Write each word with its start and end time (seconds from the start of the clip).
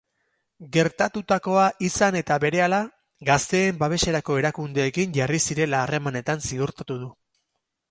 Gertatutakoa 0.77 1.65
izan 1.87 2.17
eta 2.21 2.37
berehala, 2.45 2.79
gazteen 3.29 3.79
babeserako 3.85 4.39
erakundeekin 4.45 5.15
jarri 5.21 5.43
zirela 5.51 5.85
harremanetan 5.85 6.45
ziurtatu 6.51 7.01
du. 7.07 7.15